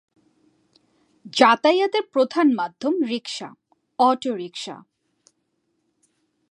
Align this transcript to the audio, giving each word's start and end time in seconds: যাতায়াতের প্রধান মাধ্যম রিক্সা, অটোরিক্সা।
যাতায়াতের 1.33 2.05
প্রধান 2.13 2.47
মাধ্যম 2.53 2.93
রিক্সা, 3.03 3.49
অটোরিক্সা। 3.99 4.75